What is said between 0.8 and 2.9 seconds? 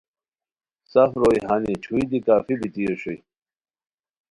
سف روئے ہانی چھوئی دی کافی بیتی